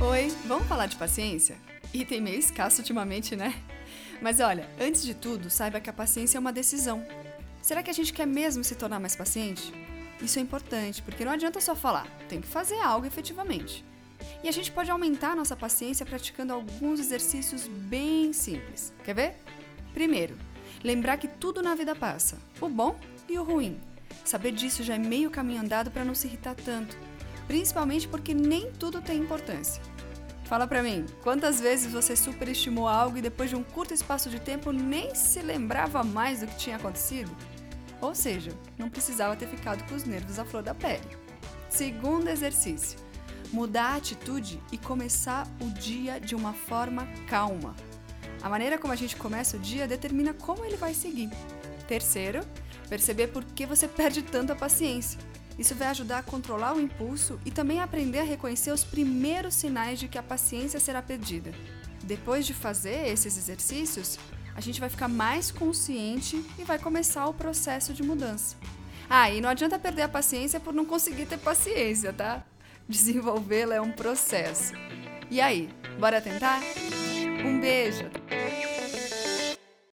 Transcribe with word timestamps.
Oi, 0.00 0.28
vamos 0.46 0.68
falar 0.68 0.86
de 0.86 0.94
paciência? 0.94 1.56
Item 1.92 2.20
meio 2.20 2.38
escasso 2.38 2.78
ultimamente, 2.80 3.34
né? 3.34 3.52
Mas 4.22 4.38
olha, 4.38 4.70
antes 4.80 5.02
de 5.02 5.12
tudo, 5.12 5.50
saiba 5.50 5.80
que 5.80 5.90
a 5.90 5.92
paciência 5.92 6.38
é 6.38 6.40
uma 6.40 6.52
decisão. 6.52 7.04
Será 7.60 7.82
que 7.82 7.90
a 7.90 7.92
gente 7.92 8.12
quer 8.12 8.26
mesmo 8.26 8.62
se 8.62 8.76
tornar 8.76 9.00
mais 9.00 9.16
paciente? 9.16 9.72
Isso 10.22 10.38
é 10.38 10.42
importante, 10.42 11.02
porque 11.02 11.24
não 11.24 11.32
adianta 11.32 11.60
só 11.60 11.74
falar, 11.74 12.06
tem 12.28 12.40
que 12.40 12.46
fazer 12.46 12.78
algo 12.78 13.06
efetivamente. 13.06 13.84
E 14.44 14.48
a 14.48 14.52
gente 14.52 14.70
pode 14.70 14.88
aumentar 14.88 15.34
nossa 15.34 15.56
paciência 15.56 16.06
praticando 16.06 16.52
alguns 16.52 17.00
exercícios 17.00 17.66
bem 17.66 18.32
simples. 18.32 18.92
Quer 19.04 19.14
ver? 19.14 19.36
Primeiro, 19.92 20.38
lembrar 20.84 21.16
que 21.16 21.26
tudo 21.26 21.60
na 21.60 21.74
vida 21.74 21.96
passa, 21.96 22.38
o 22.60 22.68
bom 22.68 22.96
e 23.28 23.36
o 23.36 23.42
ruim. 23.42 23.80
Saber 24.24 24.52
disso 24.52 24.84
já 24.84 24.94
é 24.94 24.98
meio 24.98 25.28
caminho 25.28 25.60
andado 25.60 25.90
para 25.90 26.04
não 26.04 26.14
se 26.14 26.28
irritar 26.28 26.54
tanto, 26.54 26.96
principalmente 27.48 28.06
porque 28.06 28.34
nem 28.34 28.70
tudo 28.70 29.00
tem 29.00 29.18
importância. 29.18 29.82
Fala 30.44 30.66
pra 30.66 30.82
mim, 30.82 31.04
quantas 31.22 31.60
vezes 31.60 31.92
você 31.92 32.14
superestimou 32.14 32.86
algo 32.86 33.18
e 33.18 33.22
depois 33.22 33.50
de 33.50 33.56
um 33.56 33.62
curto 33.62 33.92
espaço 33.92 34.30
de 34.30 34.38
tempo 34.38 34.70
nem 34.70 35.14
se 35.14 35.40
lembrava 35.40 36.04
mais 36.04 36.40
do 36.40 36.46
que 36.46 36.56
tinha 36.56 36.76
acontecido? 36.76 37.30
Ou 38.00 38.14
seja, 38.14 38.52
não 38.78 38.88
precisava 38.88 39.34
ter 39.34 39.48
ficado 39.48 39.86
com 39.88 39.94
os 39.94 40.04
nervos 40.04 40.38
à 40.38 40.44
flor 40.44 40.62
da 40.62 40.74
pele. 40.74 41.04
Segundo 41.68 42.28
exercício: 42.28 42.98
mudar 43.52 43.94
a 43.94 43.96
atitude 43.96 44.60
e 44.70 44.78
começar 44.78 45.46
o 45.60 45.70
dia 45.70 46.20
de 46.20 46.34
uma 46.34 46.52
forma 46.52 47.06
calma. 47.26 47.74
A 48.42 48.48
maneira 48.48 48.78
como 48.78 48.92
a 48.92 48.96
gente 48.96 49.16
começa 49.16 49.56
o 49.56 49.60
dia 49.60 49.88
determina 49.88 50.32
como 50.32 50.64
ele 50.64 50.76
vai 50.76 50.94
seguir. 50.94 51.28
Terceiro, 51.86 52.40
perceber 52.88 53.28
por 53.28 53.44
que 53.44 53.66
você 53.66 53.88
perde 53.88 54.22
tanta 54.22 54.54
paciência. 54.54 55.18
Isso 55.58 55.74
vai 55.74 55.88
ajudar 55.88 56.18
a 56.18 56.22
controlar 56.22 56.74
o 56.74 56.80
impulso 56.80 57.40
e 57.44 57.50
também 57.50 57.80
aprender 57.80 58.20
a 58.20 58.24
reconhecer 58.24 58.70
os 58.70 58.84
primeiros 58.84 59.54
sinais 59.54 59.98
de 59.98 60.06
que 60.06 60.16
a 60.16 60.22
paciência 60.22 60.78
será 60.78 61.02
perdida. 61.02 61.52
Depois 62.04 62.46
de 62.46 62.54
fazer 62.54 63.08
esses 63.08 63.36
exercícios, 63.36 64.18
a 64.54 64.60
gente 64.60 64.80
vai 64.80 64.88
ficar 64.88 65.08
mais 65.08 65.50
consciente 65.50 66.44
e 66.58 66.64
vai 66.64 66.78
começar 66.78 67.26
o 67.26 67.34
processo 67.34 67.92
de 67.92 68.02
mudança. 68.02 68.56
Ah, 69.10 69.30
e 69.30 69.40
não 69.40 69.48
adianta 69.48 69.78
perder 69.78 70.02
a 70.02 70.08
paciência 70.08 70.60
por 70.60 70.72
não 70.72 70.84
conseguir 70.84 71.26
ter 71.26 71.38
paciência, 71.38 72.12
tá? 72.12 72.44
Desenvolvê-la 72.88 73.76
é 73.76 73.80
um 73.80 73.92
processo. 73.92 74.74
E 75.30 75.40
aí, 75.40 75.68
bora 75.98 76.20
tentar? 76.20 76.60
Um 77.44 77.60
beijo! 77.60 78.27